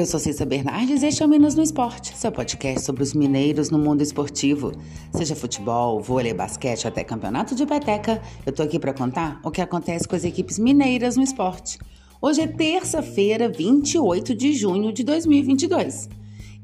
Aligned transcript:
Eu 0.00 0.06
sou 0.06 0.18
Cissa 0.18 0.46
Bernardes 0.46 1.02
e 1.02 1.08
este 1.08 1.22
é 1.22 1.26
o 1.26 1.28
Minas 1.28 1.54
no 1.54 1.62
Esporte, 1.62 2.16
seu 2.16 2.32
podcast 2.32 2.86
sobre 2.86 3.02
os 3.02 3.12
mineiros 3.12 3.68
no 3.68 3.78
mundo 3.78 4.00
esportivo. 4.00 4.72
Seja 5.12 5.36
futebol, 5.36 6.00
vôlei, 6.00 6.32
basquete 6.32 6.88
até 6.88 7.04
campeonato 7.04 7.54
de 7.54 7.66
peteca, 7.66 8.18
eu 8.46 8.50
tô 8.50 8.62
aqui 8.62 8.78
para 8.78 8.94
contar 8.94 9.38
o 9.44 9.50
que 9.50 9.60
acontece 9.60 10.08
com 10.08 10.16
as 10.16 10.24
equipes 10.24 10.58
mineiras 10.58 11.18
no 11.18 11.22
esporte. 11.22 11.78
Hoje 12.18 12.40
é 12.40 12.46
terça-feira, 12.46 13.50
28 13.50 14.34
de 14.34 14.54
junho 14.54 14.90
de 14.90 15.04
2022. 15.04 16.08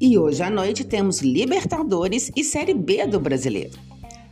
E 0.00 0.16
hoje 0.16 0.43
à 0.43 0.48
noite 0.48 0.82
temos 0.82 1.21
Libertadores 1.21 2.32
e 2.34 2.43
Série 2.43 2.72
B 2.72 3.07
do 3.07 3.21
Brasileiro. 3.21 3.79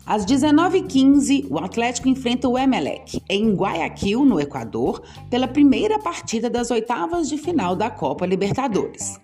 Às 0.06 0.26
19h15, 0.26 1.46
o 1.50 1.58
Atlético 1.58 2.08
enfrenta 2.08 2.46
o 2.46 2.58
Emelec 2.58 3.22
em 3.28 3.54
Guayaquil, 3.54 4.22
no 4.22 4.38
Equador, 4.38 5.02
pela 5.30 5.48
primeira 5.48 5.98
partida 5.98 6.50
das 6.50 6.70
oitavas 6.70 7.26
de 7.26 7.38
final 7.38 7.74
da 7.74 7.88
Copa 7.88 8.26
Libertadores. 8.26 9.18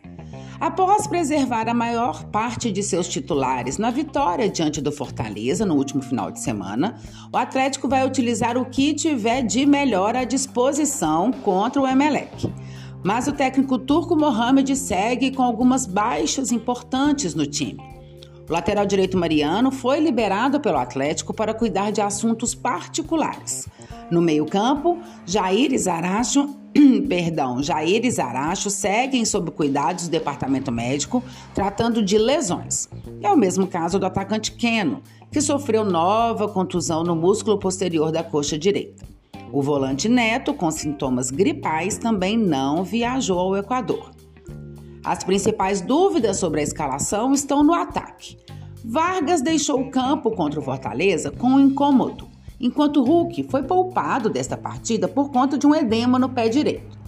Após 0.59 1.07
preservar 1.07 1.69
a 1.69 1.75
maior 1.75 2.25
parte 2.25 2.71
de 2.71 2.83
seus 2.83 3.09
titulares 3.09 3.77
na 3.77 3.91
vitória 3.91 4.49
diante 4.49 4.81
do 4.81 4.91
Fortaleza 4.91 5.67
no 5.67 5.75
último 5.75 6.03
final 6.03 6.31
de 6.31 6.41
semana, 6.41 6.99
o 7.33 7.37
Atlético 7.37 7.89
vai 7.89 8.07
utilizar 8.07 8.57
o 8.57 8.65
que 8.65 8.95
tiver 8.95 9.43
de 9.43 9.67
melhor 9.67 10.17
à 10.17 10.25
disposição 10.25 11.31
contra 11.31 11.81
o 11.81 11.87
Emelec. 11.87 12.51
Mas 13.03 13.27
o 13.27 13.33
técnico 13.33 13.79
turco 13.79 14.17
Mohamed 14.17 14.75
segue 14.77 15.31
com 15.31 15.43
algumas 15.43 15.87
baixas 15.87 16.53
importantes 16.53 17.35
no 17.35 17.47
time. 17.47 18.00
O 18.51 18.53
lateral 18.53 18.85
direito 18.85 19.17
Mariano 19.17 19.71
foi 19.71 20.01
liberado 20.01 20.59
pelo 20.59 20.77
Atlético 20.77 21.33
para 21.33 21.55
cuidar 21.55 21.93
de 21.93 22.01
assuntos 22.01 22.53
particulares. 22.53 23.69
No 24.11 24.21
meio-campo, 24.21 24.99
Jair 25.25 25.79
Zaracho, 25.79 26.59
perdão, 27.09 27.63
Jair 27.63 28.05
e 28.05 28.11
Zaracho 28.11 28.69
seguem 28.69 29.25
sob 29.25 29.53
cuidados 29.53 30.09
do 30.09 30.11
departamento 30.11 30.73
médico, 30.73 31.23
tratando 31.55 32.03
de 32.03 32.19
lesões. 32.19 32.89
É 33.23 33.31
o 33.31 33.37
mesmo 33.37 33.69
caso 33.69 34.01
do 34.01 34.07
atacante 34.07 34.51
Keno, 34.51 35.01
que 35.31 35.41
sofreu 35.41 35.85
nova 35.85 36.49
contusão 36.49 37.05
no 37.05 37.15
músculo 37.15 37.57
posterior 37.57 38.11
da 38.11 38.25
coxa 38.25 38.59
direita. 38.59 39.07
O 39.53 39.63
volante 39.63 40.09
Neto, 40.09 40.53
com 40.55 40.73
sintomas 40.73 41.31
gripais, 41.31 41.99
também 41.99 42.37
não 42.37 42.83
viajou 42.83 43.39
ao 43.39 43.57
Equador. 43.57 44.11
As 45.03 45.25
principais 45.25 45.81
dúvidas 45.81 46.37
sobre 46.37 46.61
a 46.61 46.63
escalação 46.63 47.33
estão 47.33 47.63
no 47.63 47.73
ataque. 47.73 48.37
Vargas 48.85 49.41
deixou 49.41 49.81
o 49.81 49.91
campo 49.91 50.31
contra 50.31 50.61
o 50.61 50.63
Fortaleza 50.63 51.31
com 51.31 51.49
um 51.49 51.61
incômodo, 51.61 52.29
enquanto 52.61 53.03
Hulk 53.03 53.45
foi 53.45 53.63
poupado 53.63 54.29
desta 54.29 54.59
partida 54.59 55.09
por 55.09 55.31
conta 55.31 55.57
de 55.57 55.67
um 55.67 55.75
edema 55.75 56.19
no 56.19 56.29
pé 56.29 56.51
direito. 56.51 56.99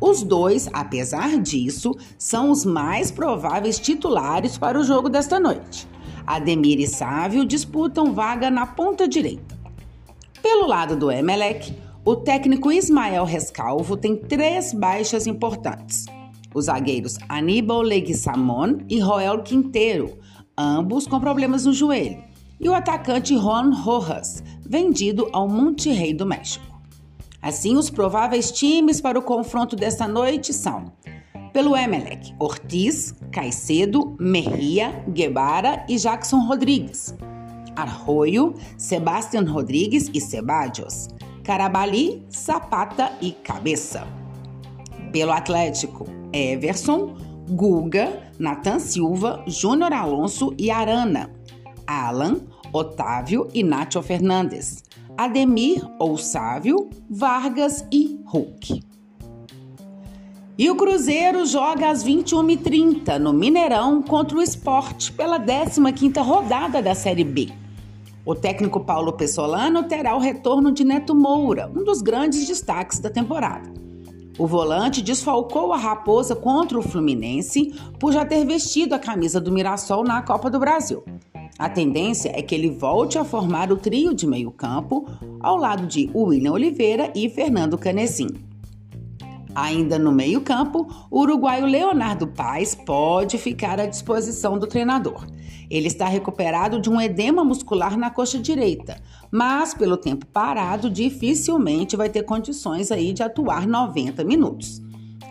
Os 0.00 0.22
dois, 0.22 0.70
apesar 0.72 1.38
disso, 1.38 1.94
são 2.18 2.50
os 2.50 2.64
mais 2.64 3.10
prováveis 3.10 3.78
titulares 3.78 4.56
para 4.56 4.78
o 4.78 4.84
jogo 4.84 5.10
desta 5.10 5.38
noite. 5.38 5.86
Ademir 6.26 6.80
e 6.80 6.86
Sávio 6.86 7.44
disputam 7.44 8.14
vaga 8.14 8.50
na 8.50 8.66
ponta 8.66 9.06
direita. 9.06 9.54
Pelo 10.42 10.66
lado 10.66 10.96
do 10.96 11.10
Emelec, 11.10 11.76
o 12.04 12.16
técnico 12.16 12.72
Ismael 12.72 13.24
Rescalvo 13.24 13.96
tem 13.96 14.16
três 14.16 14.72
baixas 14.72 15.26
importantes 15.26 16.06
os 16.54 16.66
zagueiros 16.66 17.18
Aníbal 17.28 17.82
Leguizamon 17.82 18.78
e 18.88 19.00
Roel 19.00 19.42
Quinteiro, 19.42 20.18
ambos 20.56 21.06
com 21.06 21.18
problemas 21.18 21.66
no 21.66 21.72
joelho, 21.72 22.22
e 22.60 22.68
o 22.68 22.74
atacante 22.74 23.34
Juan 23.34 23.74
Rojas, 23.74 24.42
vendido 24.64 25.28
ao 25.32 25.48
Monterrey 25.48 26.14
do 26.14 26.24
México. 26.24 26.80
Assim, 27.42 27.76
os 27.76 27.90
prováveis 27.90 28.50
times 28.50 29.00
para 29.00 29.18
o 29.18 29.22
confronto 29.22 29.76
desta 29.76 30.08
noite 30.08 30.52
são: 30.52 30.92
pelo 31.54 31.76
Emelec, 31.76 32.34
Ortiz, 32.38 33.14
Caicedo, 33.30 34.16
Merria, 34.18 35.04
Guevara 35.08 35.86
e 35.88 35.96
Jackson 35.96 36.40
Rodrigues. 36.46 37.14
Arroio, 37.76 38.54
Sebastian 38.76 39.44
Rodrigues 39.48 40.10
e 40.12 40.20
Sebadios. 40.20 41.08
Carabali, 41.44 42.26
Zapata 42.28 43.12
e 43.20 43.30
Cabeça. 43.30 44.04
Pelo 45.12 45.30
Atlético, 45.30 46.06
Everson, 46.34 47.16
Guga, 47.48 48.20
Nathan 48.38 48.80
Silva, 48.80 49.44
Júnior 49.46 49.92
Alonso 49.92 50.52
e 50.58 50.70
Arana, 50.70 51.30
Alan, 51.86 52.40
Otávio 52.72 53.48
e 53.54 53.62
Nacho 53.62 54.02
Fernandes, 54.02 54.82
Ademir 55.16 55.80
ou 55.98 56.18
Sávio, 56.18 56.90
Vargas 57.08 57.86
e 57.92 58.20
Hulk. 58.26 58.82
E 60.58 60.70
o 60.70 60.76
Cruzeiro 60.76 61.46
joga 61.46 61.90
às 61.90 62.04
21h30 62.04 63.18
no 63.18 63.32
Mineirão 63.32 64.02
contra 64.02 64.36
o 64.36 64.42
Esporte 64.42 65.12
pela 65.12 65.38
15ª 65.38 66.22
rodada 66.22 66.82
da 66.82 66.94
Série 66.94 67.24
B. 67.24 67.48
O 68.24 68.34
técnico 68.34 68.80
Paulo 68.80 69.12
Pessolano 69.12 69.84
terá 69.84 70.16
o 70.16 70.20
retorno 70.20 70.72
de 70.72 70.84
Neto 70.84 71.14
Moura, 71.14 71.70
um 71.74 71.84
dos 71.84 72.00
grandes 72.00 72.46
destaques 72.46 72.98
da 72.98 73.10
temporada. 73.10 73.83
O 74.36 74.48
volante 74.48 75.00
desfalcou 75.00 75.72
a 75.72 75.76
Raposa 75.76 76.34
contra 76.34 76.76
o 76.76 76.82
Fluminense 76.82 77.72
por 78.00 78.12
já 78.12 78.24
ter 78.24 78.44
vestido 78.44 78.92
a 78.92 78.98
camisa 78.98 79.40
do 79.40 79.52
Mirassol 79.52 80.02
na 80.02 80.22
Copa 80.22 80.50
do 80.50 80.58
Brasil. 80.58 81.04
A 81.56 81.68
tendência 81.68 82.32
é 82.34 82.42
que 82.42 82.52
ele 82.52 82.68
volte 82.68 83.16
a 83.16 83.24
formar 83.24 83.70
o 83.70 83.76
trio 83.76 84.12
de 84.12 84.26
meio-campo 84.26 85.06
ao 85.38 85.56
lado 85.56 85.86
de 85.86 86.10
William 86.12 86.52
Oliveira 86.52 87.12
e 87.14 87.30
Fernando 87.30 87.78
Canesim. 87.78 88.26
Ainda 89.54 89.98
no 89.98 90.10
meio-campo, 90.10 90.88
o 91.10 91.20
uruguaio 91.20 91.66
Leonardo 91.66 92.26
Paes 92.26 92.74
pode 92.74 93.38
ficar 93.38 93.78
à 93.78 93.86
disposição 93.86 94.58
do 94.58 94.66
treinador. 94.66 95.24
Ele 95.70 95.86
está 95.86 96.06
recuperado 96.06 96.80
de 96.80 96.90
um 96.90 97.00
edema 97.00 97.44
muscular 97.44 97.96
na 97.96 98.10
coxa 98.10 98.38
direita, 98.38 99.00
mas 99.30 99.72
pelo 99.72 99.96
tempo 99.96 100.26
parado, 100.26 100.90
dificilmente 100.90 101.96
vai 101.96 102.08
ter 102.08 102.24
condições 102.24 102.90
aí 102.90 103.12
de 103.12 103.22
atuar 103.22 103.66
90 103.66 104.24
minutos. 104.24 104.82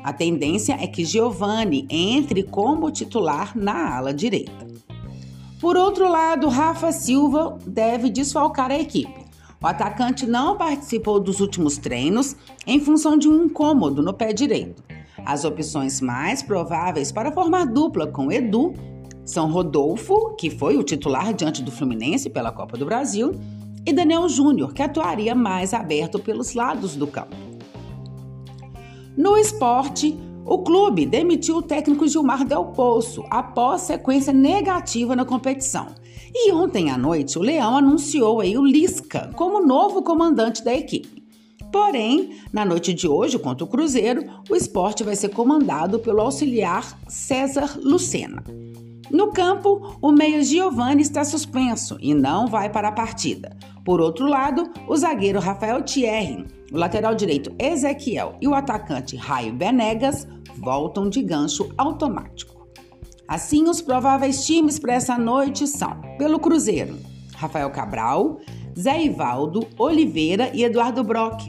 A 0.04 0.12
tendência 0.12 0.78
é 0.80 0.88
que 0.88 1.06
Giovani 1.06 1.86
entre 1.90 2.44
como 2.44 2.92
titular 2.92 3.58
na 3.58 3.96
ala 3.96 4.14
direita. 4.14 4.68
Por 5.60 5.78
outro 5.78 6.10
lado, 6.10 6.50
Rafa 6.50 6.92
Silva 6.92 7.58
deve 7.66 8.10
desfalcar 8.10 8.70
a 8.70 8.78
equipe. 8.78 9.23
O 9.64 9.68
atacante 9.68 10.28
não 10.28 10.58
participou 10.58 11.22
dos 11.22 11.40
últimos 11.40 11.78
treinos 11.78 12.36
em 12.68 12.82
função 12.82 13.18
de 13.18 13.30
um 13.30 13.46
incômodo 13.46 14.04
no 14.04 14.14
pé 14.14 14.34
direito. 14.34 14.84
As 15.26 15.46
opções 15.46 16.02
mais 16.02 16.44
prováveis 16.44 17.14
para 17.14 17.32
formar 17.32 17.64
dupla 17.64 18.06
com 18.06 18.30
Edu 18.30 18.74
são 19.24 19.50
Rodolfo, 19.50 20.36
que 20.36 20.50
foi 20.50 20.76
o 20.76 20.84
titular 20.84 21.34
diante 21.34 21.64
do 21.64 21.72
Fluminense 21.72 22.30
pela 22.30 22.52
Copa 22.52 22.78
do 22.78 22.86
Brasil, 22.86 23.32
e 23.86 23.94
Daniel 23.94 24.28
Júnior, 24.28 24.74
que 24.74 24.82
atuaria 24.82 25.34
mais 25.34 25.74
aberto 25.74 26.20
pelos 26.20 26.54
lados 26.54 26.98
do 26.98 27.08
campo. 27.08 27.38
No 29.16 29.38
esporte, 29.38 30.18
o 30.46 30.60
clube 30.60 31.06
demitiu 31.06 31.58
o 31.58 31.62
técnico 31.62 32.08
Gilmar 32.08 32.46
Del 32.46 32.66
Poço 32.66 33.24
após 33.30 33.82
sequência 33.82 34.34
negativa 34.34 35.16
na 35.16 35.26
competição. 35.26 35.88
E 36.34 36.52
ontem 36.52 36.90
à 36.90 36.98
noite, 36.98 37.38
o 37.38 37.42
Leão 37.42 37.78
anunciou 37.78 38.42
aí 38.42 38.58
o 38.58 38.66
Lisca 38.66 39.30
como 39.36 39.66
novo 39.66 40.02
comandante 40.02 40.64
da 40.64 40.74
equipe. 40.74 41.24
Porém, 41.72 42.38
na 42.52 42.66
noite 42.66 42.94
de 42.94 43.08
hoje, 43.08 43.40
contra 43.40 43.64
o 43.64 43.68
Cruzeiro, 43.68 44.24
o 44.50 44.56
esporte 44.56 45.04
vai 45.04 45.16
ser 45.16 45.30
comandado 45.30 45.98
pelo 46.00 46.22
auxiliar 46.22 47.00
César 47.08 47.80
Lucena. 47.82 48.44
No 49.12 49.32
campo, 49.32 49.98
o 50.02 50.12
meia 50.12 50.44
Giovanni 50.44 51.02
está 51.02 51.24
suspenso 51.24 51.98
e 52.00 52.14
não 52.14 52.48
vai 52.48 52.70
para 52.70 52.88
a 52.88 52.94
partida. 52.94 53.56
Por 53.86 54.00
outro 54.00 54.26
lado, 54.26 54.72
o 54.88 54.96
zagueiro 54.96 55.40
Rafael 55.40 55.82
Thierry 55.84 56.46
o 56.74 56.78
lateral 56.78 57.14
direito 57.14 57.54
Ezequiel 57.60 58.36
e 58.42 58.48
o 58.48 58.56
atacante 58.56 59.16
Raio 59.16 59.54
Benegas 59.54 60.28
voltam 60.58 61.08
de 61.08 61.22
gancho 61.22 61.72
automático. 61.78 62.68
Assim, 63.28 63.70
os 63.70 63.80
prováveis 63.80 64.44
times 64.44 64.80
para 64.80 64.96
essa 64.96 65.16
noite 65.16 65.68
são: 65.68 66.02
pelo 66.18 66.40
Cruzeiro, 66.40 66.98
Rafael 67.36 67.70
Cabral, 67.70 68.40
Zé 68.78 69.04
Ivaldo, 69.04 69.68
Oliveira 69.78 70.50
e 70.52 70.64
Eduardo 70.64 71.04
Brock. 71.04 71.44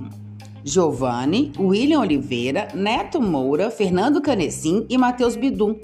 Giovanni, 0.62 1.52
William 1.58 2.00
Oliveira, 2.00 2.68
Neto 2.74 3.20
Moura, 3.20 3.70
Fernando 3.70 4.20
Canessim 4.20 4.86
e 4.90 4.98
Matheus 4.98 5.36
Bidum. 5.36 5.78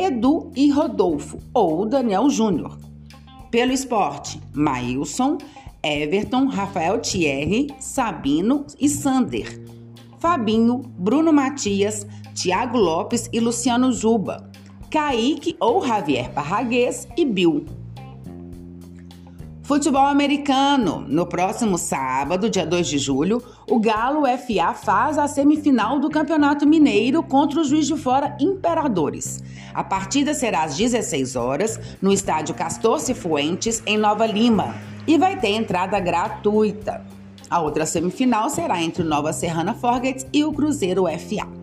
Edu 0.00 0.50
e 0.56 0.70
Rodolfo, 0.70 1.36
ou 1.52 1.84
Daniel 1.84 2.30
Júnior. 2.30 2.78
Pelo 3.50 3.70
esporte, 3.70 4.40
Maílson, 4.54 5.36
Everton, 5.82 6.46
Rafael 6.46 6.98
Thierry, 7.00 7.66
Sabino 7.78 8.64
e 8.80 8.88
Sander. 8.88 9.62
Fabinho, 10.18 10.78
Bruno 10.78 11.34
Matias, 11.34 12.06
Tiago 12.34 12.78
Lopes 12.78 13.28
e 13.30 13.40
Luciano 13.40 13.92
Zuba. 13.92 14.50
Kaique 14.90 15.54
ou 15.60 15.86
Javier 15.86 16.32
Parraguês 16.32 17.06
e 17.14 17.26
Bill. 17.26 17.66
Futebol 19.70 20.04
americano. 20.04 21.04
No 21.06 21.24
próximo 21.24 21.78
sábado, 21.78 22.50
dia 22.50 22.66
2 22.66 22.88
de 22.88 22.98
julho, 22.98 23.40
o 23.70 23.78
Galo 23.78 24.22
FA 24.26 24.74
faz 24.74 25.16
a 25.16 25.28
semifinal 25.28 26.00
do 26.00 26.10
Campeonato 26.10 26.66
Mineiro 26.66 27.22
contra 27.22 27.60
o 27.60 27.64
Juiz 27.64 27.86
de 27.86 27.96
Fora 27.96 28.36
Imperadores. 28.40 29.40
A 29.72 29.84
partida 29.84 30.34
será 30.34 30.64
às 30.64 30.76
16 30.76 31.36
horas 31.36 31.78
no 32.02 32.12
estádio 32.12 32.52
Castor 32.52 32.98
Cifuentes, 32.98 33.80
em 33.86 33.96
Nova 33.96 34.26
Lima, 34.26 34.74
e 35.06 35.16
vai 35.16 35.38
ter 35.38 35.50
entrada 35.50 36.00
gratuita. 36.00 37.06
A 37.48 37.60
outra 37.60 37.86
semifinal 37.86 38.50
será 38.50 38.82
entre 38.82 39.04
o 39.04 39.06
Nova 39.06 39.32
Serrana 39.32 39.72
Forgets 39.72 40.26
e 40.32 40.42
o 40.42 40.52
Cruzeiro 40.52 41.04
FA. 41.04 41.59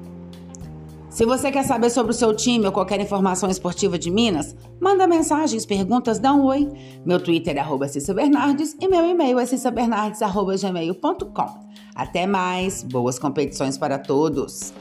Se 1.17 1.25
você 1.25 1.51
quer 1.51 1.63
saber 1.63 1.89
sobre 1.89 2.11
o 2.11 2.13
seu 2.13 2.31
time 2.31 2.67
ou 2.67 2.71
qualquer 2.71 2.99
informação 2.99 3.49
esportiva 3.49 3.97
de 3.97 4.11
Minas, 4.11 4.55
manda 4.79 5.07
mensagens, 5.07 5.65
perguntas, 5.65 6.19
dá 6.19 6.31
um 6.31 6.45
oi. 6.45 6.71
Meu 7.03 7.19
Twitter 7.19 7.57
é 7.57 7.59
arroba 7.59 7.87
Bernardes 8.13 8.77
e 8.79 8.87
meu 8.87 9.03
e-mail 9.03 9.39
é 9.39 9.45
cissabernardes.gmail.com. 9.47 11.67
Até 11.95 12.27
mais, 12.27 12.83
boas 12.83 13.17
competições 13.17 13.79
para 13.79 13.97
todos! 13.97 14.71